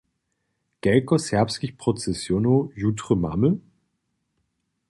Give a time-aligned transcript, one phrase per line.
[0.81, 3.51] Kelko serbskich procesionow jutry mamy?